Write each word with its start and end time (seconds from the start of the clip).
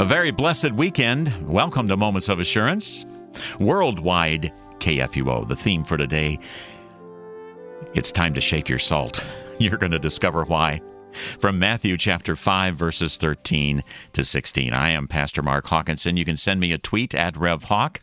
A 0.00 0.04
very 0.04 0.32
blessed 0.32 0.72
weekend. 0.72 1.32
Welcome 1.48 1.86
to 1.86 1.96
Moments 1.96 2.28
of 2.28 2.40
Assurance. 2.40 3.04
Worldwide 3.60 4.52
KFUO. 4.80 5.46
The 5.46 5.54
theme 5.54 5.84
for 5.84 5.96
today 5.96 6.40
it's 7.94 8.10
time 8.10 8.34
to 8.34 8.40
shake 8.40 8.68
your 8.68 8.80
salt. 8.80 9.24
You're 9.60 9.78
going 9.78 9.92
to 9.92 10.00
discover 10.00 10.42
why. 10.42 10.80
From 11.38 11.60
Matthew 11.60 11.96
chapter 11.96 12.34
5, 12.34 12.74
verses 12.74 13.16
13 13.16 13.84
to 14.14 14.24
16. 14.24 14.72
I 14.72 14.90
am 14.90 15.06
Pastor 15.06 15.42
Mark 15.42 15.66
Hawkinson. 15.66 16.16
You 16.16 16.24
can 16.24 16.36
send 16.36 16.58
me 16.58 16.72
a 16.72 16.78
tweet 16.78 17.14
at 17.14 17.34
RevHawk 17.34 17.98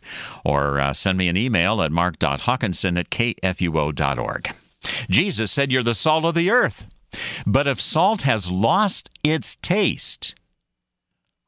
or 0.46 0.80
uh, 0.80 0.94
send 0.94 1.18
me 1.18 1.28
an 1.28 1.36
email 1.36 1.82
at 1.82 1.92
mark.hawkinson 1.92 2.96
at 2.96 3.10
kfuo.org. 3.10 4.54
Jesus 5.10 5.52
said, 5.52 5.70
You're 5.70 5.82
the 5.82 5.92
salt 5.92 6.24
of 6.24 6.34
the 6.34 6.50
earth. 6.50 6.86
But 7.46 7.66
if 7.66 7.82
salt 7.82 8.22
has 8.22 8.50
lost 8.50 9.10
its 9.22 9.56
taste, 9.56 10.34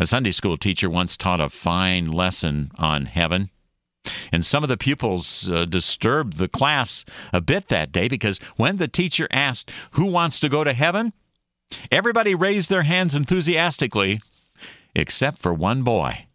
A 0.00 0.06
Sunday 0.06 0.30
school 0.30 0.56
teacher 0.56 0.88
once 0.88 1.16
taught 1.16 1.40
a 1.40 1.48
fine 1.48 2.06
lesson 2.06 2.70
on 2.78 3.06
heaven. 3.06 3.50
And 4.32 4.44
some 4.44 4.62
of 4.62 4.68
the 4.68 4.76
pupils 4.76 5.50
uh, 5.50 5.64
disturbed 5.66 6.38
the 6.38 6.48
class 6.48 7.04
a 7.32 7.40
bit 7.40 7.68
that 7.68 7.92
day 7.92 8.08
because 8.08 8.38
when 8.56 8.78
the 8.78 8.88
teacher 8.88 9.28
asked, 9.30 9.70
Who 9.92 10.06
wants 10.06 10.40
to 10.40 10.48
go 10.48 10.64
to 10.64 10.72
heaven? 10.72 11.12
everybody 11.92 12.34
raised 12.34 12.70
their 12.70 12.84
hands 12.84 13.14
enthusiastically, 13.14 14.22
except 14.94 15.36
for 15.36 15.52
one 15.52 15.82
boy. 15.82 16.26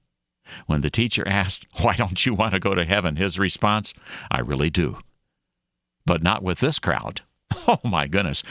When 0.67 0.81
the 0.81 0.91
teacher 0.91 1.27
asked, 1.27 1.65
Why 1.81 1.95
don't 1.95 2.25
you 2.25 2.35
want 2.35 2.53
to 2.53 2.59
go 2.59 2.75
to 2.75 2.85
heaven? 2.85 3.15
his 3.15 3.39
response, 3.39 3.93
I 4.29 4.41
really 4.41 4.69
do. 4.69 4.99
But 6.05 6.21
not 6.21 6.43
with 6.43 6.59
this 6.59 6.79
crowd. 6.79 7.21
Oh 7.65 7.79
my 7.83 8.07
goodness. 8.07 8.43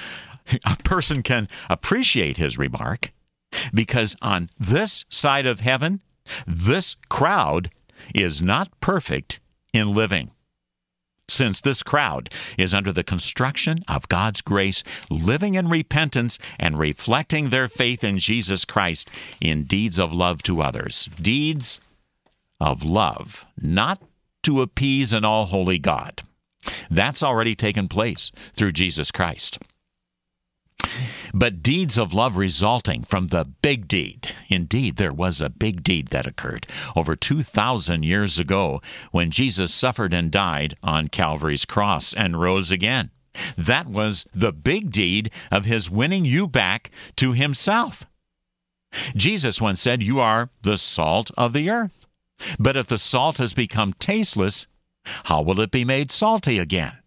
A 0.65 0.77
person 0.77 1.23
can 1.23 1.47
appreciate 1.69 2.39
his 2.39 2.57
remark 2.57 3.13
because 3.73 4.17
on 4.23 4.51
this 4.59 5.05
side 5.09 5.47
of 5.47 5.61
heaven, 5.61 6.01
this 6.47 6.97
crowd 7.09 7.71
is 8.15 8.43
not 8.43 8.69
perfect 8.81 9.41
in 9.73 9.95
living. 9.95 10.31
Since 11.29 11.61
this 11.61 11.83
crowd 11.83 12.31
is 12.59 12.75
under 12.75 12.93
the 12.93 13.05
construction 13.05 13.79
of 13.89 14.09
God's 14.09 14.41
grace, 14.41 14.83
living 15.09 15.55
in 15.55 15.69
repentance 15.69 16.39
and 16.59 16.79
reflecting 16.79 17.49
their 17.49 17.69
faith 17.69 18.05
in 18.05 18.19
Jesus 18.19 18.65
Christ 18.65 19.09
in 19.41 19.65
deeds 19.65 19.99
of 19.99 20.13
love 20.13 20.43
to 20.45 20.61
others. 20.61 21.09
Deeds 21.21 21.81
of 22.61 22.85
love, 22.85 23.47
not 23.61 24.03
to 24.43 24.61
appease 24.61 25.13
an 25.13 25.25
all 25.25 25.47
holy 25.47 25.79
God. 25.79 26.23
That's 26.91 27.23
already 27.23 27.55
taken 27.55 27.89
place 27.89 28.31
through 28.55 28.73
Jesus 28.73 29.11
Christ 29.11 29.59
but 31.33 31.63
deeds 31.63 31.99
of 31.99 32.15
love 32.15 32.37
resulting 32.37 33.05
from 33.05 33.29
the 33.29 33.45
big 33.45 33.89
deed. 33.89 34.29
Indeed, 34.49 34.97
there 34.97 35.13
was 35.13 35.41
a 35.41 35.51
big 35.51 35.83
deed 35.83 36.09
that 36.09 36.27
occurred 36.27 36.67
over 36.95 37.17
2,000 37.17 38.03
years 38.03 38.39
ago 38.39 38.81
when 39.11 39.31
Jesus 39.31 39.73
suffered 39.73 40.15
and 40.15 40.31
died 40.31 40.75
on 40.83 41.09
Calvary's 41.09 41.65
cross 41.65 42.15
and 42.15 42.41
rose 42.41 42.71
again. 42.71 43.11
That 43.57 43.87
was 43.87 44.27
the 44.35 44.53
big 44.53 44.91
deed 44.91 45.31
of 45.51 45.65
his 45.65 45.91
winning 45.91 46.25
you 46.25 46.47
back 46.47 46.91
to 47.17 47.33
himself. 47.33 48.07
Jesus 49.17 49.61
once 49.61 49.81
said, 49.81 50.03
You 50.03 50.21
are 50.21 50.51
the 50.63 50.77
salt 50.77 51.31
of 51.39 51.53
the 51.53 51.71
earth. 51.71 52.07
But 52.59 52.77
if 52.77 52.89
the 52.89 52.99
salt 52.99 53.39
has 53.39 53.55
become 53.55 53.95
tasteless, 53.95 54.67
how 55.25 55.43
will 55.43 55.61
it 55.61 55.71
be 55.71 55.85
made 55.85 56.11
salty 56.11 56.59
again? 56.59 56.99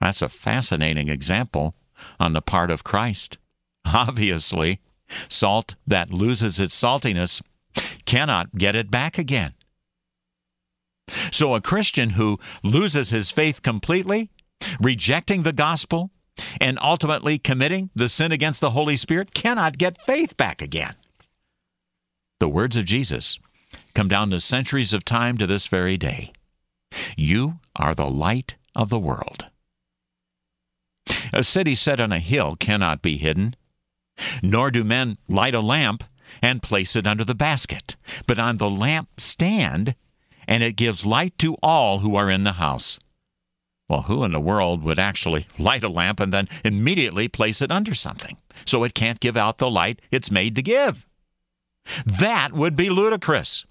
That's 0.00 0.22
a 0.22 0.28
fascinating 0.28 1.08
example 1.08 1.74
on 2.18 2.32
the 2.32 2.42
part 2.42 2.70
of 2.70 2.84
Christ. 2.84 3.38
Obviously, 3.84 4.80
salt 5.28 5.76
that 5.86 6.12
loses 6.12 6.60
its 6.60 6.80
saltiness 6.80 7.42
cannot 8.04 8.56
get 8.56 8.76
it 8.76 8.90
back 8.90 9.18
again. 9.18 9.54
So, 11.32 11.54
a 11.54 11.60
Christian 11.60 12.10
who 12.10 12.38
loses 12.62 13.10
his 13.10 13.30
faith 13.30 13.62
completely, 13.62 14.30
rejecting 14.80 15.42
the 15.42 15.52
gospel, 15.52 16.10
and 16.60 16.78
ultimately 16.80 17.38
committing 17.38 17.90
the 17.94 18.08
sin 18.08 18.32
against 18.32 18.60
the 18.60 18.70
Holy 18.70 18.96
Spirit 18.96 19.34
cannot 19.34 19.78
get 19.78 20.00
faith 20.00 20.36
back 20.36 20.62
again. 20.62 20.94
The 22.38 22.48
words 22.48 22.76
of 22.76 22.84
Jesus 22.84 23.38
come 23.94 24.08
down 24.08 24.30
to 24.30 24.40
centuries 24.40 24.94
of 24.94 25.04
time 25.04 25.36
to 25.38 25.46
this 25.46 25.66
very 25.66 25.96
day. 25.96 26.32
You 27.16 27.58
are 27.76 27.94
the 27.94 28.08
light 28.08 28.56
of 28.74 28.88
the 28.88 28.98
world. 28.98 29.46
A 31.32 31.42
city 31.42 31.74
set 31.74 32.00
on 32.00 32.12
a 32.12 32.18
hill 32.18 32.56
cannot 32.56 33.02
be 33.02 33.16
hidden. 33.16 33.54
Nor 34.42 34.70
do 34.70 34.84
men 34.84 35.18
light 35.28 35.54
a 35.54 35.60
lamp 35.60 36.04
and 36.42 36.62
place 36.62 36.96
it 36.96 37.06
under 37.06 37.24
the 37.24 37.34
basket, 37.34 37.96
but 38.26 38.38
on 38.38 38.56
the 38.56 38.70
lamp 38.70 39.08
stand, 39.18 39.94
and 40.46 40.62
it 40.62 40.76
gives 40.76 41.06
light 41.06 41.36
to 41.38 41.56
all 41.62 42.00
who 42.00 42.16
are 42.16 42.30
in 42.30 42.44
the 42.44 42.52
house. 42.52 42.98
Well, 43.88 44.02
who 44.02 44.22
in 44.22 44.32
the 44.32 44.40
world 44.40 44.84
would 44.84 45.00
actually 45.00 45.46
light 45.58 45.82
a 45.82 45.88
lamp 45.88 46.20
and 46.20 46.32
then 46.32 46.48
immediately 46.64 47.26
place 47.26 47.60
it 47.60 47.72
under 47.72 47.94
something 47.94 48.36
so 48.64 48.84
it 48.84 48.94
can't 48.94 49.18
give 49.18 49.36
out 49.36 49.58
the 49.58 49.70
light 49.70 50.00
it's 50.12 50.30
made 50.30 50.54
to 50.56 50.62
give? 50.62 51.06
That 52.06 52.52
would 52.52 52.76
be 52.76 52.88
ludicrous. 52.88 53.64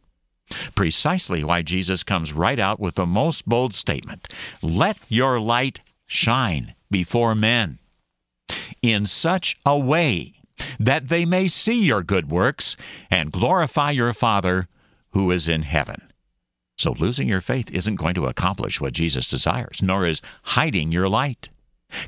Precisely 0.76 1.44
why 1.44 1.62
Jesus 1.62 2.04
comes 2.04 2.34
right 2.34 2.60
out 2.60 2.80
with 2.80 2.96
the 2.96 3.06
most 3.06 3.48
bold 3.48 3.74
statement 3.74 4.28
Let 4.62 4.98
your 5.08 5.40
light 5.40 5.82
shine 6.08 6.74
before 6.92 7.36
men 7.36 7.80
in 8.82 9.06
such 9.06 9.58
a 9.66 9.78
way 9.78 10.34
that 10.80 11.10
they 11.10 11.26
may 11.26 11.48
see 11.48 11.84
your 11.84 12.04
good 12.04 12.30
works 12.30 12.76
and 13.10 13.32
glorify 13.32 13.92
your 13.92 14.14
Father 14.14 14.68
who 15.12 15.32
is 15.32 15.50
in 15.50 15.64
heaven. 15.64 16.02
So, 16.78 16.94
losing 16.94 17.28
your 17.28 17.42
faith 17.42 17.70
isn't 17.72 17.96
going 17.96 18.16
to 18.16 18.28
accomplish 18.28 18.80
what 18.80 18.94
Jesus 18.94 19.28
desires, 19.28 19.82
nor 19.82 20.06
is 20.06 20.22
hiding 20.44 20.92
your 20.92 21.10
light, 21.10 21.50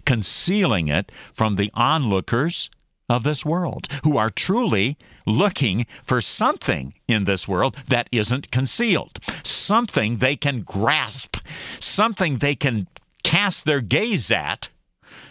concealing 0.06 0.88
it 0.88 1.12
from 1.34 1.56
the 1.56 1.72
onlookers 1.74 2.70
of 3.09 3.24
this 3.24 3.46
world, 3.46 3.88
who 4.06 4.18
are 4.18 4.30
truly 4.30 4.97
looking 5.25 5.86
for 6.06 6.22
something 6.22 6.94
in 7.09 7.25
this 7.25 7.50
world 7.50 7.75
that 7.90 8.08
isn't 8.14 8.52
concealed, 8.52 9.20
something 9.44 10.18
they 10.18 10.38
can 10.38 10.62
grasp, 10.62 11.36
something 11.80 12.38
they 12.38 12.56
can 12.56 12.88
cast 13.24 13.66
their 13.66 13.82
gaze 13.82 14.32
at 14.32 14.70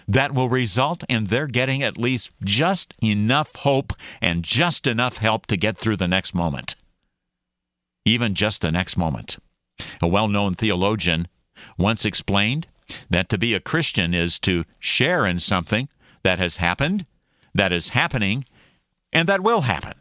that 0.06 0.34
will 0.34 0.48
result 0.48 1.04
in 1.08 1.24
their 1.24 1.46
getting 1.46 1.82
at 1.82 1.96
least 1.96 2.32
just 2.42 2.94
enough 3.02 3.54
hope 3.56 3.92
and 4.20 4.42
just 4.42 4.86
enough 4.86 5.18
help 5.18 5.46
to 5.46 5.56
get 5.56 5.76
through 5.76 5.96
the 5.96 6.08
next 6.08 6.34
moment. 6.34 6.74
Even 8.04 8.34
just 8.34 8.60
the 8.62 8.72
next 8.72 8.96
moment. 8.96 9.38
A 10.02 10.08
well 10.08 10.28
known 10.28 10.54
theologian 10.54 11.28
once 11.78 12.04
explained 12.04 12.66
that 13.08 13.28
to 13.28 13.38
be 13.38 13.54
a 13.54 13.60
Christian 13.60 14.14
is 14.14 14.38
to 14.40 14.64
share 14.78 15.24
in 15.26 15.38
something 15.38 15.88
that 16.22 16.38
has 16.38 16.56
happened, 16.56 17.06
that 17.54 17.72
is 17.72 17.90
happening, 17.90 18.44
and 19.12 19.28
that 19.28 19.42
will 19.42 19.62
happen. 19.62 19.94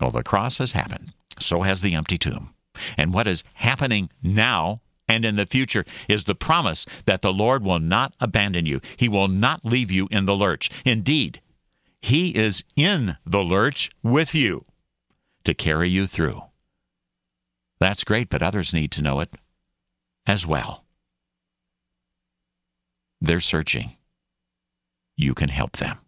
Well, 0.00 0.10
the 0.10 0.22
cross 0.22 0.58
has 0.58 0.72
happened. 0.72 1.12
So 1.38 1.62
has 1.62 1.82
the 1.82 1.94
empty 1.94 2.18
tomb. 2.18 2.54
And 2.96 3.12
what 3.12 3.26
is 3.26 3.44
happening 3.54 4.10
now 4.22 4.80
and 5.08 5.24
in 5.24 5.36
the 5.36 5.46
future 5.46 5.84
is 6.08 6.24
the 6.24 6.34
promise 6.34 6.84
that 7.06 7.22
the 7.22 7.32
Lord 7.32 7.64
will 7.64 7.78
not 7.78 8.14
abandon 8.20 8.66
you. 8.66 8.80
He 8.96 9.08
will 9.08 9.28
not 9.28 9.64
leave 9.64 9.90
you 9.90 10.08
in 10.10 10.26
the 10.26 10.36
lurch. 10.36 10.70
Indeed, 10.84 11.40
He 12.00 12.36
is 12.36 12.62
in 12.76 13.16
the 13.24 13.40
lurch 13.40 13.90
with 14.02 14.34
you 14.34 14.64
to 15.44 15.54
carry 15.54 15.88
you 15.88 16.06
through. 16.06 16.42
That's 17.80 18.04
great, 18.04 18.28
but 18.28 18.42
others 18.42 18.74
need 18.74 18.90
to 18.92 19.02
know 19.02 19.20
it 19.20 19.30
as 20.26 20.46
well. 20.46 20.84
They're 23.20 23.40
searching. 23.40 23.92
You 25.16 25.34
can 25.34 25.48
help 25.48 25.72
them. 25.76 25.98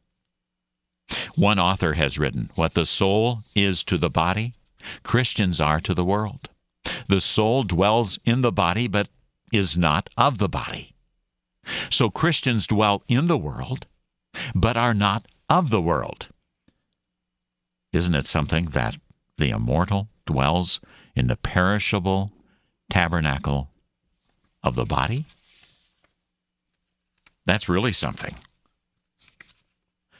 One 1.34 1.58
author 1.58 1.94
has 1.94 2.18
written, 2.18 2.50
What 2.54 2.74
the 2.74 2.84
soul 2.84 3.40
is 3.54 3.82
to 3.84 3.98
the 3.98 4.10
body, 4.10 4.54
Christians 5.02 5.60
are 5.60 5.80
to 5.80 5.94
the 5.94 6.04
world. 6.04 6.50
The 7.10 7.20
soul 7.20 7.64
dwells 7.64 8.20
in 8.24 8.42
the 8.42 8.52
body, 8.52 8.86
but 8.86 9.08
is 9.52 9.76
not 9.76 10.08
of 10.16 10.38
the 10.38 10.48
body. 10.48 10.94
So 11.90 12.08
Christians 12.08 12.68
dwell 12.68 13.02
in 13.08 13.26
the 13.26 13.36
world, 13.36 13.88
but 14.54 14.76
are 14.76 14.94
not 14.94 15.26
of 15.48 15.70
the 15.70 15.80
world. 15.80 16.28
Isn't 17.92 18.14
it 18.14 18.26
something 18.26 18.66
that 18.66 18.96
the 19.38 19.50
immortal 19.50 20.06
dwells 20.24 20.78
in 21.16 21.26
the 21.26 21.34
perishable 21.34 22.30
tabernacle 22.88 23.70
of 24.62 24.76
the 24.76 24.84
body? 24.84 25.24
That's 27.44 27.68
really 27.68 27.90
something. 27.90 28.36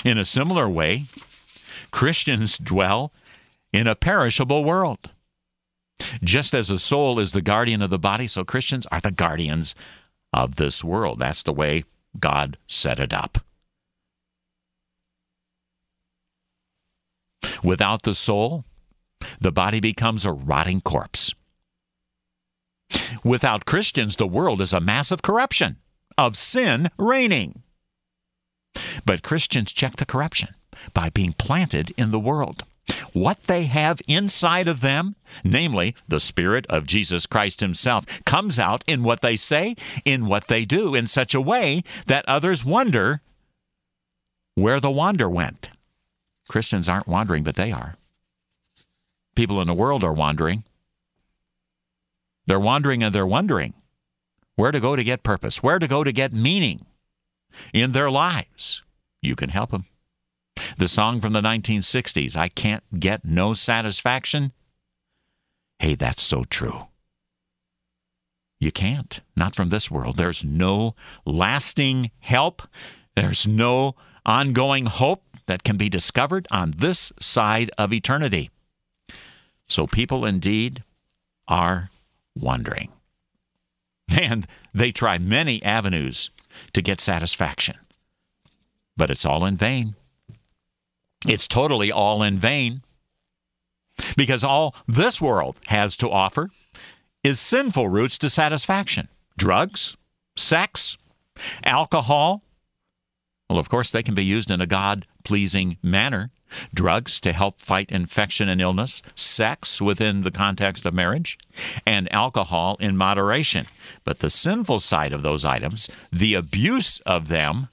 In 0.05 0.19
a 0.19 0.25
similar 0.25 0.69
way, 0.69 1.05
Christians 1.93 2.59
dwell 2.59 3.13
in 3.73 3.87
a 3.87 3.95
perishable 3.95 4.65
world. 4.65 5.11
Just 6.23 6.55
as 6.55 6.69
the 6.69 6.79
soul 6.79 7.19
is 7.19 7.33
the 7.33 7.43
guardian 7.43 7.83
of 7.83 7.91
the 7.91 7.99
body, 7.99 8.27
so 8.27 8.45
Christians 8.45 8.87
are 8.93 9.01
the 9.01 9.11
guardians 9.11 9.75
of 10.33 10.57
this 10.57 10.83
world. 10.85 11.19
That's 11.19 11.43
the 11.43 11.53
way 11.53 11.85
God 12.19 12.57
set 12.67 13.01
it 13.01 13.13
up. 13.13 13.39
Without 17.63 18.03
the 18.03 18.15
soul, 18.15 18.65
the 19.41 19.53
body 19.53 19.81
becomes 19.81 20.25
a 20.25 20.33
rotting 20.33 20.81
corpse. 20.81 21.35
Without 23.23 23.67
Christians, 23.67 24.17
the 24.17 24.27
world 24.27 24.61
is 24.61 24.73
a 24.73 24.81
mass 24.81 25.11
of 25.11 25.23
corruption, 25.23 25.77
of 26.17 26.37
sin 26.37 26.91
reigning. 26.99 27.63
But 29.05 29.23
Christians 29.23 29.73
check 29.73 29.97
the 29.97 30.07
corruption 30.07 30.55
by 30.95 31.11
being 31.11 31.35
planted 31.35 31.93
in 31.97 32.11
the 32.11 32.19
world. 32.19 32.65
What 33.13 33.45
they 33.45 33.65
have 33.65 34.01
inside 34.07 34.69
of 34.69 34.81
them, 34.81 35.17
namely 35.43 35.95
the 36.07 36.21
Spirit 36.21 36.67
of 36.69 36.87
Jesus 36.87 37.27
Christ 37.27 37.61
Himself, 37.61 38.07
comes 38.25 38.59
out 38.59 38.85
in 38.87 39.03
what 39.03 39.21
they 39.21 39.37
say, 39.37 39.75
in 40.05 40.27
what 40.27 40.47
they 40.49 40.65
do, 40.65 40.95
in 40.95 41.07
such 41.07 41.35
a 41.35 41.41
way 41.41 41.83
that 42.07 42.29
others 42.29 42.65
wonder 42.65 43.21
where 44.55 44.81
the 44.81 44.91
wander 44.91 45.29
went. 45.29 45.71
Christians 46.49 46.89
aren't 46.89 47.09
wandering, 47.09 47.43
but 47.43 47.57
they 47.57 47.73
are. 47.73 47.97
People 49.35 49.61
in 49.61 49.69
the 49.69 49.75
world 49.75 50.05
are 50.05 50.13
wandering. 50.13 50.65
They're 52.47 52.61
wandering 52.61 53.03
and 53.03 53.15
they're 53.15 53.27
wondering 53.27 53.75
where 54.57 54.73
to 54.73 54.81
go 54.81 54.97
to 54.97 55.05
get 55.05 55.23
purpose, 55.23 55.63
where 55.63 55.79
to 55.79 55.89
go 55.89 56.05
to 56.05 56.13
get 56.13 56.33
meaning 56.33 56.85
in 57.73 57.93
their 57.93 58.11
lives. 58.11 58.83
You 59.23 59.37
can 59.37 59.51
help 59.51 59.71
them. 59.71 59.87
The 60.77 60.89
song 60.89 61.21
from 61.21 61.33
the 61.33 61.41
1960s, 61.41 62.37
I 62.37 62.49
Can't 62.49 62.85
Get 62.99 63.25
No 63.25 63.53
Satisfaction. 63.53 64.53
Hey, 65.79 65.95
that's 65.95 66.23
so 66.23 66.45
true. 66.45 66.87
You 68.59 68.71
can't. 68.71 69.21
Not 69.35 69.57
from 69.57 69.71
this 69.71 69.91
world. 69.91 70.19
There's 70.19 70.45
no 70.45 70.95
lasting 71.25 72.11
help. 72.19 72.63
There's 73.17 73.47
no 73.47 73.95
ongoing 74.27 74.87
hope 74.87 75.25
that 75.47 75.65
can 75.65 75.77
be 75.77 75.89
discovered 75.89 76.47
on 76.51 76.75
this 76.77 77.13
side 77.19 77.71
of 77.79 77.93
eternity. 77.93 78.51
So 79.67 79.87
people 79.87 80.25
indeed 80.25 80.85
are 81.49 81.91
wondering. 82.37 82.93
And 84.21 84.47
they 84.75 84.93
try 84.93 85.19
many 85.19 85.63
avenues 85.63 86.31
to 86.75 86.83
get 86.83 87.01
satisfaction. 87.01 87.77
But 88.97 89.11
it's 89.11 89.25
all 89.25 89.45
in 89.45 89.57
vain. 89.57 89.95
It's 91.27 91.47
totally 91.47 91.93
all 91.93 92.23
in 92.23 92.39
vain. 92.39 92.83
Because 94.17 94.43
all 94.43 94.75
this 94.89 95.21
world 95.21 95.57
has 95.67 95.97
to 95.97 96.11
offer 96.11 96.51
is 97.23 97.39
sinful 97.39 97.89
routes 97.89 98.17
to 98.19 98.31
satisfaction 98.31 99.09
drugs, 99.37 99.97
sex, 100.37 100.97
alcohol. 101.65 102.43
Well, 103.49 103.59
of 103.59 103.69
course, 103.69 103.91
they 103.91 104.03
can 104.03 104.15
be 104.15 104.25
used 104.25 104.51
in 104.51 104.61
a 104.61 104.67
God 104.67 105.07
pleasing 105.25 105.77
manner. 105.83 106.31
Drugs 106.75 107.21
to 107.21 107.33
help 107.33 107.61
fight 107.61 107.91
infection 107.93 108.49
and 108.49 108.61
illness, 108.61 109.03
sex 109.15 109.81
within 109.81 110.23
the 110.23 110.31
context 110.31 110.85
of 110.85 110.93
marriage, 110.93 111.39
and 111.87 112.13
alcohol 112.13 112.77
in 112.81 112.97
moderation. 112.97 113.67
But 114.05 114.19
the 114.19 114.31
sinful 114.31 114.81
side 114.81 115.13
of 115.13 115.23
those 115.23 115.45
items, 115.45 115.89
the 116.13 116.35
abuse 116.35 117.01
of 117.01 117.29
them, 117.29 117.69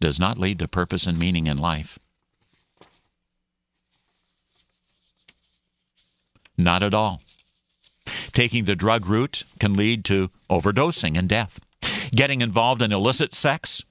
does 0.00 0.18
not 0.18 0.38
lead 0.38 0.58
to 0.60 0.68
purpose 0.68 1.06
and 1.06 1.18
meaning 1.18 1.46
in 1.46 1.58
life. 1.58 1.98
Not 6.56 6.82
at 6.82 6.94
all. 6.94 7.22
Taking 8.32 8.64
the 8.64 8.76
drug 8.76 9.06
route 9.06 9.44
can 9.58 9.74
lead 9.74 10.04
to 10.06 10.30
overdosing 10.50 11.16
and 11.18 11.28
death. 11.28 11.60
Getting 12.14 12.40
involved 12.40 12.82
in 12.82 12.92
illicit 12.92 13.32
sex 13.32 13.82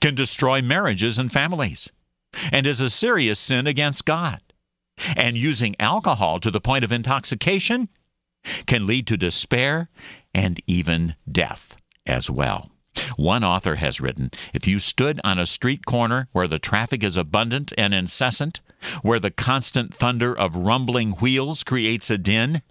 can 0.00 0.14
destroy 0.14 0.60
marriages 0.60 1.18
and 1.18 1.32
families 1.32 1.90
and 2.52 2.66
is 2.66 2.80
a 2.80 2.90
serious 2.90 3.38
sin 3.38 3.66
against 3.66 4.04
God. 4.04 4.40
And 5.16 5.36
using 5.36 5.74
alcohol 5.80 6.38
to 6.40 6.50
the 6.50 6.60
point 6.60 6.84
of 6.84 6.92
intoxication 6.92 7.88
can 8.66 8.86
lead 8.86 9.06
to 9.06 9.16
despair 9.16 9.88
and 10.34 10.60
even 10.66 11.14
death 11.30 11.76
as 12.06 12.28
well. 12.30 12.71
One 13.16 13.44
author 13.44 13.76
has 13.76 14.00
written 14.00 14.30
If 14.52 14.66
you 14.66 14.78
stood 14.78 15.20
on 15.24 15.38
a 15.38 15.46
street 15.46 15.86
corner 15.86 16.28
where 16.32 16.48
the 16.48 16.58
traffic 16.58 17.02
is 17.02 17.16
abundant 17.16 17.72
and 17.78 17.94
incessant, 17.94 18.60
where 19.02 19.20
the 19.20 19.30
constant 19.30 19.94
thunder 19.94 20.36
of 20.36 20.56
rumbling 20.56 21.12
wheels 21.12 21.62
creates 21.62 22.10
a 22.10 22.18
din, 22.18 22.62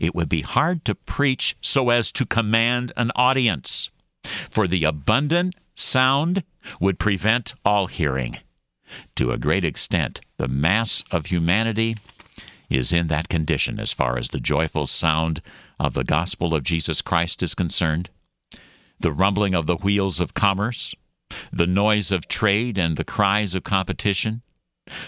it 0.00 0.14
would 0.14 0.28
be 0.28 0.42
hard 0.42 0.84
to 0.84 0.94
preach 0.94 1.56
so 1.60 1.90
as 1.90 2.10
to 2.12 2.24
command 2.24 2.92
an 2.96 3.10
audience, 3.14 3.90
for 4.24 4.66
the 4.66 4.84
abundant 4.84 5.54
sound 5.74 6.42
would 6.80 6.98
prevent 6.98 7.54
all 7.64 7.86
hearing. 7.86 8.38
To 9.16 9.32
a 9.32 9.38
great 9.38 9.64
extent, 9.64 10.20
the 10.36 10.48
mass 10.48 11.02
of 11.10 11.26
humanity 11.26 11.96
is 12.70 12.92
in 12.92 13.08
that 13.08 13.28
condition 13.28 13.78
as 13.78 13.92
far 13.92 14.16
as 14.16 14.28
the 14.28 14.40
joyful 14.40 14.86
sound 14.86 15.42
of 15.78 15.94
the 15.94 16.04
gospel 16.04 16.54
of 16.54 16.62
Jesus 16.62 17.02
Christ 17.02 17.42
is 17.42 17.54
concerned 17.54 18.10
the 18.98 19.12
rumbling 19.12 19.54
of 19.54 19.66
the 19.66 19.76
wheels 19.76 20.20
of 20.20 20.34
commerce, 20.34 20.94
the 21.52 21.66
noise 21.66 22.12
of 22.12 22.28
trade 22.28 22.78
and 22.78 22.96
the 22.96 23.04
cries 23.04 23.54
of 23.54 23.64
competition, 23.64 24.42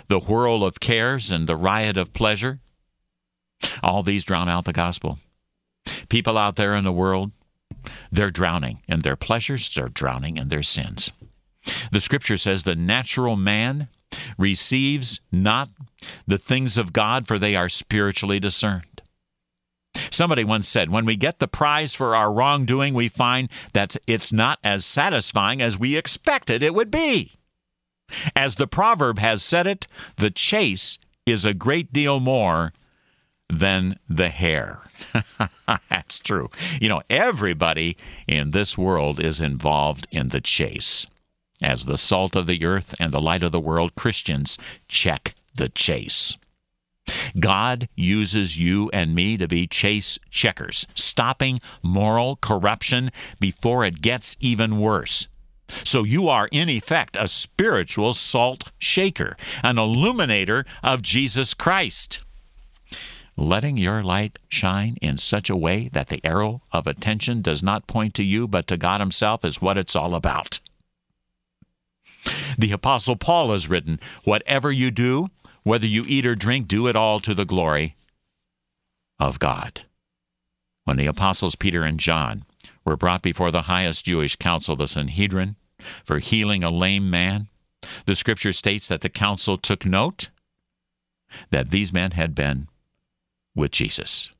the 0.09 0.21
whirl 0.21 0.65
of 0.65 0.81
cares 0.81 1.31
and 1.31 1.47
the 1.47 1.57
riot 1.57 1.97
of 1.97 2.13
pleasure. 2.13 2.61
All 3.83 4.03
these 4.03 4.25
drown 4.25 4.49
out 4.49 4.65
the 4.65 4.73
gospel. 4.73 5.19
People 6.09 6.39
out 6.39 6.57
there 6.57 6.75
in 6.75 6.85
the 6.85 6.93
world, 6.93 7.33
they're 8.11 8.31
drowning 8.31 8.83
in 8.89 9.01
their 9.01 9.17
pleasures, 9.17 9.73
they're 9.75 9.89
drowning 9.89 10.37
in 10.37 10.49
their 10.49 10.63
sins. 10.63 11.13
The 11.93 12.01
scripture 12.01 12.37
says 12.37 12.63
the 12.63 12.75
natural 12.75 13.37
man 13.37 13.89
receives 14.37 15.21
not 15.31 15.69
the 16.27 16.39
things 16.39 16.79
of 16.79 16.93
God, 16.93 17.27
for 17.27 17.39
they 17.39 17.57
are 17.57 17.69
spiritually 17.69 18.41
discerned. 18.41 19.03
Somebody 20.11 20.45
once 20.45 20.69
said, 20.69 20.91
when 20.91 21.05
we 21.05 21.17
get 21.17 21.39
the 21.39 21.49
prize 21.49 21.95
for 21.95 22.15
our 22.15 22.33
wrongdoing, 22.33 22.95
we 22.95 23.09
find 23.09 23.49
that 23.73 23.97
it's 24.07 24.33
not 24.33 24.59
as 24.63 24.85
satisfying 24.85 25.61
as 25.63 25.79
we 25.79 25.97
expected 25.97 26.63
it 26.63 26.75
would 26.75 26.91
be. 26.91 27.33
As 28.35 28.57
the 28.57 28.67
proverb 28.67 29.19
has 29.19 29.43
said 29.43 29.67
it, 29.67 29.87
the 30.17 30.31
chase 30.31 30.99
is 31.27 31.45
a 31.45 31.55
great 31.55 31.93
deal 31.93 32.21
more 32.21 32.73
than 33.49 33.99
the 34.09 34.29
hare. 34.29 34.81
That's 35.91 36.19
true. 36.19 36.49
You 36.81 36.89
know, 36.89 37.03
everybody 37.09 37.97
in 38.27 38.51
this 38.51 38.77
world 38.77 39.21
is 39.21 39.41
involved 39.41 40.07
in 40.11 40.31
the 40.31 40.41
chase. 40.41 41.07
As 41.63 41.85
the 41.85 41.99
salt 41.99 42.37
of 42.37 42.47
the 42.47 42.65
earth 42.65 42.95
and 43.01 43.13
the 43.13 43.21
light 43.21 43.43
of 43.43 43.53
the 43.53 43.61
world, 43.61 43.95
Christians 43.95 44.59
check 44.87 45.35
the 45.55 45.69
chase. 45.69 46.37
God 47.39 47.89
uses 47.95 48.59
you 48.59 48.91
and 48.93 49.15
me 49.15 49.37
to 49.37 49.49
be 49.49 49.67
chase 49.67 50.19
checkers, 50.31 50.87
stopping 50.95 51.61
moral 51.83 52.37
corruption 52.37 53.11
before 53.41 53.85
it 53.85 54.03
gets 54.03 54.37
even 54.41 54.79
worse. 54.79 55.29
So 55.85 56.03
you 56.03 56.29
are, 56.29 56.49
in 56.51 56.69
effect, 56.69 57.17
a 57.19 57.29
spiritual 57.29 58.13
salt 58.13 58.71
shaker, 58.79 59.37
an 59.63 59.79
illuminator 59.79 60.65
of 60.83 61.03
Jesus 61.03 61.55
Christ. 61.55 62.21
Letting 63.37 63.77
your 63.77 64.03
light 64.03 64.39
shine 64.49 64.97
in 65.01 65.19
such 65.19 65.49
a 65.49 65.57
way 65.57 65.89
that 65.93 66.09
the 66.09 66.21
arrow 66.25 66.63
of 66.73 66.87
attention 66.87 67.41
does 67.41 67.63
not 67.63 67.87
point 67.87 68.15
to 68.15 68.25
you 68.25 68.49
but 68.49 68.67
to 68.67 68.77
God 68.77 69.01
Himself 69.01 69.45
is 69.45 69.63
what 69.63 69.79
it's 69.79 69.95
all 69.95 70.15
about. 70.15 70.59
The 72.59 72.73
Apostle 72.73 73.15
Paul 73.15 73.53
has 73.53 73.69
written, 73.69 74.01
Whatever 74.25 74.73
you 74.73 74.91
do, 74.91 75.29
whether 75.69 75.87
you 75.87 76.03
eat 76.09 76.25
or 76.25 76.35
drink, 76.35 76.67
do 76.67 76.87
it 76.87 76.97
all 76.97 77.21
to 77.21 77.35
the 77.35 77.45
glory 77.45 77.95
of 79.19 79.39
God. 79.39 79.83
When 80.85 80.97
the 80.97 81.05
apostles 81.05 81.57
Peter 81.57 81.83
and 81.83 82.01
John 82.01 82.47
were 82.87 82.97
brought 82.97 83.21
before 83.21 83.51
the 83.51 83.63
highest 83.63 84.07
Jewish 84.07 84.35
council, 84.37 84.77
the 84.77 84.89
Sanhedrin, 84.89 85.57
for 86.03 86.21
healing 86.21 86.65
a 86.65 86.71
lame 86.71 87.11
man, 87.11 87.49
the 88.07 88.15
scripture 88.15 88.55
states 88.55 88.89
that 88.89 89.03
the 89.03 89.11
council 89.11 89.59
took 89.59 89.85
note 89.85 90.31
that 91.51 91.69
these 91.69 91.93
men 91.93 92.13
had 92.13 92.35
been 92.35 92.69
with 93.55 93.71
Jesus. 93.71 94.31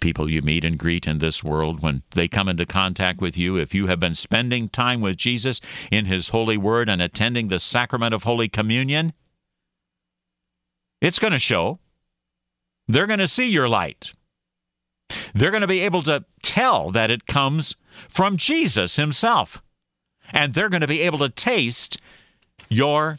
People 0.00 0.28
you 0.28 0.42
meet 0.42 0.66
and 0.66 0.78
greet 0.78 1.06
in 1.06 1.16
this 1.16 1.42
world, 1.42 1.80
when 1.80 2.02
they 2.10 2.28
come 2.28 2.50
into 2.50 2.66
contact 2.66 3.22
with 3.22 3.38
you, 3.38 3.56
if 3.56 3.72
you 3.72 3.86
have 3.86 4.00
been 4.00 4.14
spending 4.14 4.68
time 4.68 5.00
with 5.00 5.16
Jesus 5.16 5.62
in 5.90 6.04
His 6.04 6.28
holy 6.28 6.58
word 6.58 6.90
and 6.90 7.00
attending 7.00 7.48
the 7.48 7.58
sacrament 7.58 8.12
of 8.12 8.24
Holy 8.24 8.50
Communion, 8.50 9.14
It's 11.00 11.18
going 11.18 11.32
to 11.32 11.38
show. 11.38 11.78
They're 12.88 13.06
going 13.06 13.18
to 13.18 13.28
see 13.28 13.46
your 13.46 13.68
light. 13.68 14.12
They're 15.34 15.50
going 15.50 15.62
to 15.62 15.66
be 15.66 15.80
able 15.80 16.02
to 16.02 16.24
tell 16.42 16.90
that 16.90 17.10
it 17.10 17.26
comes 17.26 17.76
from 18.08 18.36
Jesus 18.36 18.96
himself. 18.96 19.62
And 20.30 20.54
they're 20.54 20.68
going 20.68 20.80
to 20.80 20.86
be 20.86 21.02
able 21.02 21.18
to 21.18 21.28
taste 21.28 22.00
your 22.68 23.18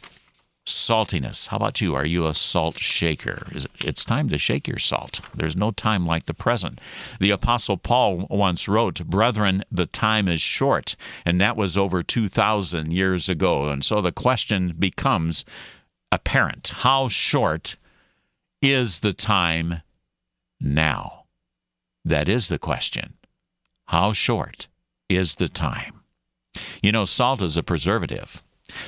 saltiness. 0.66 1.48
How 1.48 1.56
about 1.56 1.80
you? 1.80 1.94
Are 1.94 2.04
you 2.04 2.26
a 2.26 2.34
salt 2.34 2.78
shaker? 2.78 3.46
It's 3.80 4.04
time 4.04 4.28
to 4.28 4.38
shake 4.38 4.68
your 4.68 4.78
salt. 4.78 5.20
There's 5.34 5.56
no 5.56 5.70
time 5.70 6.06
like 6.06 6.26
the 6.26 6.34
present. 6.34 6.80
The 7.20 7.30
Apostle 7.30 7.78
Paul 7.78 8.26
once 8.28 8.68
wrote, 8.68 9.04
Brethren, 9.06 9.64
the 9.72 9.86
time 9.86 10.28
is 10.28 10.40
short. 10.40 10.94
And 11.24 11.40
that 11.40 11.56
was 11.56 11.78
over 11.78 12.02
2,000 12.02 12.92
years 12.92 13.28
ago. 13.28 13.68
And 13.68 13.84
so 13.84 14.00
the 14.00 14.12
question 14.12 14.74
becomes 14.78 15.44
apparent 16.12 16.68
how 16.68 17.08
short 17.08 17.76
is 18.62 19.00
the 19.00 19.12
time 19.12 19.82
now? 20.60 21.24
That 22.04 22.28
is 22.28 22.48
the 22.48 22.58
question. 22.58 23.14
How 23.86 24.12
short 24.12 24.68
is 25.08 25.36
the 25.36 25.48
time? 25.48 26.00
You 26.82 26.92
know, 26.92 27.04
salt 27.04 27.42
is 27.42 27.56
a 27.56 27.62
preservative. 27.62 28.42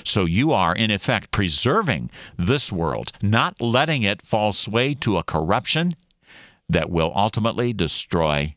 So 0.05 0.25
you 0.25 0.53
are, 0.53 0.75
in 0.75 0.91
effect, 0.91 1.31
preserving 1.31 2.11
this 2.37 2.71
world, 2.71 3.13
not 3.23 3.61
letting 3.61 4.03
it 4.03 4.23
fall 4.23 4.53
sway 4.53 4.95
to 4.95 5.17
a 5.17 5.25
corruption 5.25 5.97
that 6.69 6.91
will 6.91 7.13
ultimately 7.15 7.73
destroy 7.73 8.55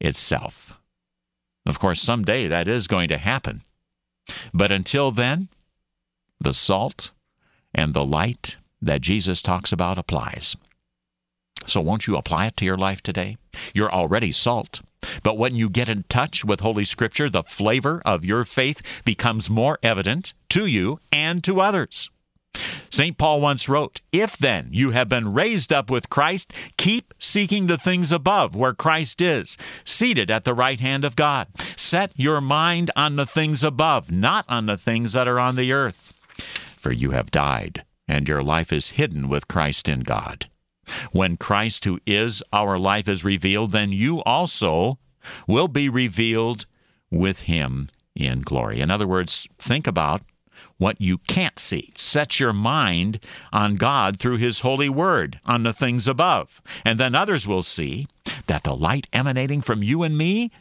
itself. 0.00 0.78
Of 1.64 1.78
course, 1.78 2.00
someday 2.00 2.46
that 2.48 2.68
is 2.68 2.86
going 2.86 3.08
to 3.08 3.18
happen. 3.18 3.62
But 4.52 4.70
until 4.70 5.10
then, 5.10 5.48
the 6.40 6.52
salt 6.52 7.10
and 7.76 7.94
the 7.94 8.04
light 8.04 8.56
that 8.82 9.02
Jesus 9.02 9.40
talks 9.40 9.70
about 9.70 9.98
applies. 9.98 10.56
So 11.66 11.80
won't 11.80 12.06
you 12.06 12.16
apply 12.16 12.46
it 12.46 12.56
to 12.58 12.64
your 12.64 12.76
life 12.76 13.02
today? 13.02 13.36
You're 13.74 13.92
already 13.92 14.32
salt. 14.32 14.82
But 15.22 15.38
when 15.38 15.54
you 15.54 15.68
get 15.68 15.88
in 15.88 16.04
touch 16.08 16.44
with 16.44 16.60
Holy 16.60 16.84
Scripture, 16.84 17.28
the 17.28 17.42
flavor 17.42 18.02
of 18.04 18.24
your 18.24 18.44
faith 18.44 18.82
becomes 19.04 19.50
more 19.50 19.78
evident 19.82 20.32
to 20.50 20.66
you 20.66 21.00
and 21.12 21.44
to 21.44 21.60
others. 21.60 22.10
St. 22.90 23.18
Paul 23.18 23.40
once 23.40 23.68
wrote, 23.68 24.00
If 24.12 24.38
then 24.38 24.68
you 24.70 24.90
have 24.90 25.08
been 25.08 25.34
raised 25.34 25.72
up 25.72 25.90
with 25.90 26.08
Christ, 26.08 26.52
keep 26.78 27.12
seeking 27.18 27.66
the 27.66 27.76
things 27.76 28.10
above 28.12 28.56
where 28.56 28.72
Christ 28.72 29.20
is, 29.20 29.58
seated 29.84 30.30
at 30.30 30.44
the 30.44 30.54
right 30.54 30.80
hand 30.80 31.04
of 31.04 31.16
God. 31.16 31.48
Set 31.76 32.12
your 32.16 32.40
mind 32.40 32.90
on 32.96 33.16
the 33.16 33.26
things 33.26 33.62
above, 33.62 34.10
not 34.10 34.46
on 34.48 34.66
the 34.66 34.78
things 34.78 35.12
that 35.12 35.28
are 35.28 35.38
on 35.38 35.56
the 35.56 35.72
earth. 35.72 36.15
For 36.86 36.92
you 36.92 37.10
have 37.10 37.32
died, 37.32 37.84
and 38.06 38.28
your 38.28 38.44
life 38.44 38.72
is 38.72 38.90
hidden 38.90 39.28
with 39.28 39.48
Christ 39.48 39.88
in 39.88 40.02
God. 40.02 40.48
When 41.10 41.36
Christ, 41.36 41.84
who 41.84 41.98
is 42.06 42.44
our 42.52 42.78
life, 42.78 43.08
is 43.08 43.24
revealed, 43.24 43.72
then 43.72 43.90
you 43.90 44.22
also 44.22 45.00
will 45.48 45.66
be 45.66 45.88
revealed 45.88 46.64
with 47.10 47.40
him 47.40 47.88
in 48.14 48.42
glory. 48.42 48.80
In 48.80 48.88
other 48.88 49.08
words, 49.08 49.48
think 49.58 49.88
about 49.88 50.22
what 50.78 51.00
you 51.00 51.18
can't 51.18 51.58
see. 51.58 51.90
Set 51.96 52.38
your 52.38 52.52
mind 52.52 53.18
on 53.52 53.74
God 53.74 54.20
through 54.20 54.36
His 54.36 54.60
holy 54.60 54.88
word, 54.88 55.40
on 55.44 55.64
the 55.64 55.72
things 55.72 56.06
above. 56.06 56.62
And 56.84 57.00
then 57.00 57.16
others 57.16 57.48
will 57.48 57.62
see 57.62 58.06
that 58.46 58.62
the 58.62 58.76
light 58.76 59.08
emanating 59.12 59.60
from 59.60 59.82
you 59.82 60.04
and 60.04 60.16
me 60.16 60.52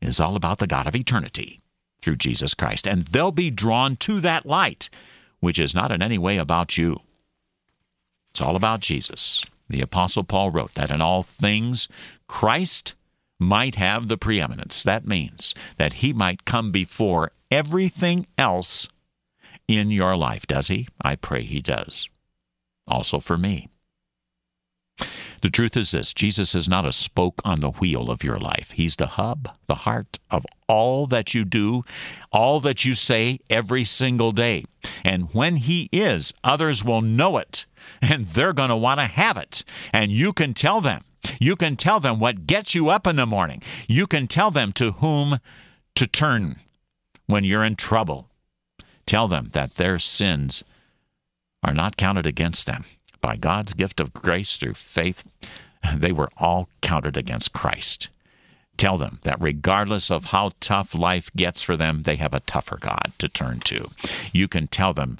is 0.00 0.18
all 0.18 0.34
about 0.34 0.60
the 0.60 0.66
God 0.66 0.86
of 0.86 0.96
eternity 0.96 1.60
through 2.00 2.16
Jesus 2.16 2.54
Christ. 2.54 2.86
And 2.86 3.02
they'll 3.02 3.32
be 3.32 3.50
drawn 3.50 3.96
to 3.96 4.20
that 4.20 4.46
light, 4.46 4.88
which 5.44 5.58
is 5.58 5.74
not 5.74 5.92
in 5.92 6.00
any 6.00 6.16
way 6.16 6.38
about 6.38 6.78
you. 6.78 6.98
It's 8.30 8.40
all 8.40 8.56
about 8.56 8.80
Jesus. 8.80 9.42
The 9.68 9.82
Apostle 9.82 10.24
Paul 10.24 10.50
wrote 10.50 10.72
that 10.74 10.90
in 10.90 11.02
all 11.02 11.22
things 11.22 11.86
Christ 12.26 12.94
might 13.38 13.74
have 13.74 14.08
the 14.08 14.16
preeminence. 14.16 14.82
That 14.82 15.06
means 15.06 15.54
that 15.76 15.94
he 15.94 16.14
might 16.14 16.46
come 16.46 16.72
before 16.72 17.30
everything 17.50 18.26
else 18.38 18.88
in 19.68 19.90
your 19.90 20.16
life. 20.16 20.46
Does 20.46 20.68
he? 20.68 20.88
I 21.04 21.14
pray 21.14 21.42
he 21.42 21.60
does. 21.60 22.08
Also 22.88 23.20
for 23.20 23.36
me. 23.36 23.68
The 25.42 25.50
truth 25.50 25.76
is 25.76 25.90
this 25.90 26.14
Jesus 26.14 26.54
is 26.54 26.70
not 26.70 26.86
a 26.86 26.92
spoke 26.92 27.42
on 27.44 27.60
the 27.60 27.72
wheel 27.72 28.10
of 28.10 28.24
your 28.24 28.38
life. 28.38 28.70
He's 28.70 28.96
the 28.96 29.08
hub, 29.08 29.50
the 29.66 29.74
heart 29.74 30.18
of 30.30 30.46
all 30.68 31.06
that 31.06 31.34
you 31.34 31.44
do, 31.44 31.84
all 32.32 32.60
that 32.60 32.84
you 32.84 32.94
say 32.94 33.40
every 33.50 33.84
single 33.84 34.32
day. 34.32 34.64
And 35.04 35.32
when 35.32 35.56
He 35.56 35.88
is, 35.92 36.32
others 36.42 36.84
will 36.84 37.02
know 37.02 37.38
it 37.38 37.66
and 38.00 38.26
they're 38.26 38.52
going 38.52 38.70
to 38.70 38.76
want 38.76 39.00
to 39.00 39.06
have 39.06 39.36
it. 39.36 39.64
And 39.92 40.10
you 40.10 40.32
can 40.32 40.54
tell 40.54 40.80
them. 40.80 41.02
You 41.40 41.56
can 41.56 41.76
tell 41.76 42.00
them 42.00 42.20
what 42.20 42.46
gets 42.46 42.74
you 42.74 42.90
up 42.90 43.06
in 43.06 43.16
the 43.16 43.26
morning. 43.26 43.62
You 43.88 44.06
can 44.06 44.26
tell 44.26 44.50
them 44.50 44.72
to 44.74 44.92
whom 44.92 45.38
to 45.94 46.06
turn 46.06 46.56
when 47.26 47.44
you're 47.44 47.64
in 47.64 47.76
trouble. 47.76 48.28
Tell 49.06 49.26
them 49.26 49.48
that 49.52 49.76
their 49.76 49.98
sins 49.98 50.64
are 51.62 51.72
not 51.72 51.96
counted 51.96 52.26
against 52.26 52.66
them 52.66 52.84
by 53.24 53.36
God's 53.36 53.72
gift 53.72 54.00
of 54.00 54.12
grace 54.12 54.58
through 54.58 54.74
faith, 54.74 55.24
they 55.96 56.12
were 56.12 56.28
all 56.36 56.68
counted 56.82 57.16
against 57.16 57.54
Christ. 57.54 58.10
Tell 58.76 58.98
them 58.98 59.20
that 59.22 59.40
regardless 59.40 60.10
of 60.10 60.26
how 60.26 60.50
tough 60.60 60.94
life 60.94 61.30
gets 61.36 61.62
for 61.62 61.76
them, 61.76 62.02
they 62.02 62.16
have 62.16 62.34
a 62.34 62.40
tougher 62.40 62.76
God 62.76 63.12
to 63.18 63.28
turn 63.28 63.60
to. 63.60 63.88
You 64.32 64.48
can 64.48 64.66
tell 64.66 64.92
them 64.92 65.18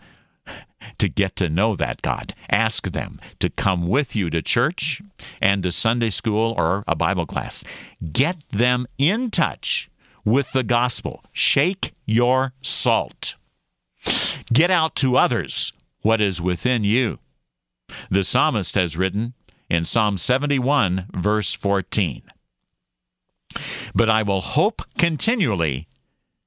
to 0.98 1.08
get 1.08 1.36
to 1.36 1.48
know 1.48 1.76
that 1.76 2.02
God. 2.02 2.34
Ask 2.50 2.90
them 2.90 3.20
to 3.38 3.48
come 3.48 3.88
with 3.88 4.14
you 4.14 4.30
to 4.30 4.42
church 4.42 5.00
and 5.40 5.62
to 5.62 5.70
Sunday 5.70 6.10
school 6.10 6.54
or 6.56 6.84
a 6.86 6.96
Bible 6.96 7.26
class. 7.26 7.64
Get 8.12 8.44
them 8.50 8.86
in 8.98 9.30
touch 9.30 9.90
with 10.24 10.52
the 10.52 10.62
gospel. 10.62 11.22
Shake 11.32 11.92
your 12.06 12.52
salt. 12.62 13.36
Get 14.52 14.70
out 14.70 14.94
to 14.96 15.16
others 15.16 15.72
what 16.02 16.20
is 16.20 16.40
within 16.40 16.84
you. 16.84 17.18
The 18.10 18.22
psalmist 18.22 18.74
has 18.74 18.96
written 18.96 19.34
in 19.70 19.84
Psalm 19.84 20.16
71, 20.16 21.06
verse 21.14 21.54
14 21.54 22.22
But 23.94 24.10
I 24.10 24.22
will 24.22 24.40
hope 24.40 24.82
continually 24.98 25.86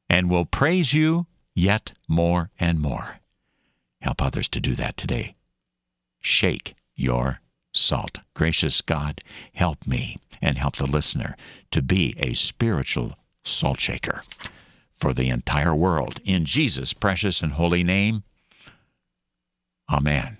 and 0.09 0.29
will 0.29 0.45
praise 0.45 0.93
you 0.93 1.27
yet 1.55 1.93
more 2.07 2.49
and 2.59 2.79
more. 2.79 3.19
Help 4.01 4.21
others 4.21 4.47
to 4.49 4.59
do 4.59 4.75
that 4.75 4.97
today. 4.97 5.35
Shake 6.19 6.75
your 6.95 7.41
salt. 7.73 8.19
Gracious 8.33 8.81
God, 8.81 9.21
help 9.53 9.85
me 9.85 10.17
and 10.41 10.57
help 10.57 10.77
the 10.77 10.85
listener 10.85 11.35
to 11.71 11.81
be 11.81 12.15
a 12.17 12.33
spiritual 12.33 13.17
salt 13.43 13.79
shaker 13.79 14.23
for 14.91 15.13
the 15.13 15.29
entire 15.29 15.75
world. 15.75 16.19
In 16.25 16.45
Jesus' 16.45 16.93
precious 16.93 17.41
and 17.41 17.53
holy 17.53 17.83
name, 17.83 18.23
Amen. 19.89 20.37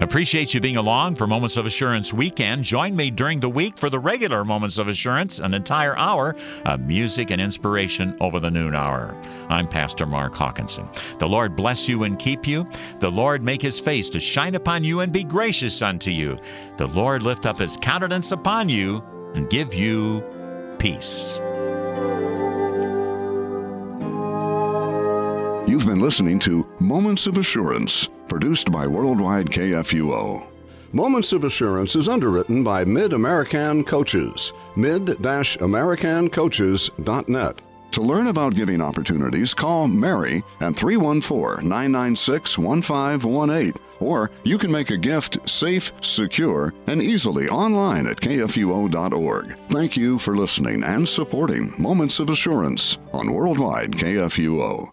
Appreciate 0.00 0.52
you 0.52 0.60
being 0.60 0.76
along 0.76 1.14
for 1.14 1.26
Moments 1.26 1.56
of 1.56 1.64
Assurance 1.64 2.12
weekend. 2.12 2.64
Join 2.64 2.96
me 2.96 3.10
during 3.10 3.40
the 3.40 3.48
week 3.48 3.78
for 3.78 3.88
the 3.88 3.98
regular 3.98 4.44
Moments 4.44 4.78
of 4.78 4.88
Assurance, 4.88 5.38
an 5.38 5.54
entire 5.54 5.96
hour 5.96 6.34
of 6.64 6.80
music 6.80 7.30
and 7.30 7.40
inspiration 7.40 8.16
over 8.20 8.40
the 8.40 8.50
noon 8.50 8.74
hour. 8.74 9.16
I'm 9.48 9.68
Pastor 9.68 10.04
Mark 10.04 10.34
Hawkinson. 10.34 10.88
The 11.18 11.28
Lord 11.28 11.54
bless 11.54 11.88
you 11.88 12.02
and 12.02 12.18
keep 12.18 12.46
you. 12.46 12.68
The 13.00 13.10
Lord 13.10 13.42
make 13.42 13.62
his 13.62 13.78
face 13.78 14.08
to 14.10 14.20
shine 14.20 14.54
upon 14.54 14.82
you 14.82 15.00
and 15.00 15.12
be 15.12 15.24
gracious 15.24 15.82
unto 15.82 16.10
you. 16.10 16.38
The 16.78 16.88
Lord 16.88 17.22
lift 17.22 17.46
up 17.46 17.58
his 17.58 17.76
countenance 17.76 18.32
upon 18.32 18.68
you 18.68 19.04
and 19.34 19.48
give 19.48 19.72
you 19.72 20.22
peace. 20.78 21.38
You've 25.72 25.86
been 25.86 26.00
listening 26.00 26.38
to 26.40 26.68
Moments 26.80 27.26
of 27.26 27.38
Assurance, 27.38 28.10
produced 28.28 28.70
by 28.70 28.86
Worldwide 28.86 29.46
KFUO. 29.46 30.46
Moments 30.92 31.32
of 31.32 31.44
Assurance 31.44 31.96
is 31.96 32.10
underwritten 32.10 32.62
by 32.62 32.84
Mid 32.84 33.14
American 33.14 33.82
Coaches, 33.82 34.52
mid-americancoaches.net. 34.76 37.58
To 37.90 38.02
learn 38.02 38.26
about 38.26 38.54
giving 38.54 38.82
opportunities, 38.82 39.54
call 39.54 39.88
Mary 39.88 40.42
at 40.60 40.76
314 40.76 41.66
996 41.66 42.58
1518, 42.58 43.72
or 44.00 44.30
you 44.44 44.58
can 44.58 44.70
make 44.70 44.90
a 44.90 44.98
gift 44.98 45.48
safe, 45.48 45.90
secure, 46.02 46.74
and 46.86 47.02
easily 47.02 47.48
online 47.48 48.06
at 48.06 48.18
kfuo.org. 48.18 49.56
Thank 49.70 49.96
you 49.96 50.18
for 50.18 50.36
listening 50.36 50.84
and 50.84 51.08
supporting 51.08 51.72
Moments 51.78 52.20
of 52.20 52.28
Assurance 52.28 52.98
on 53.14 53.32
Worldwide 53.32 53.92
KFUO. 53.92 54.92